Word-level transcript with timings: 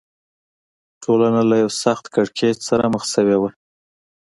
ټولنه 1.03 1.41
له 1.49 1.55
یوه 1.61 1.73
سخت 1.83 2.05
کړکېچ 2.13 2.57
سره 2.69 2.85
مخ 2.93 3.03
شوې 3.13 3.37
وه. 3.41 3.49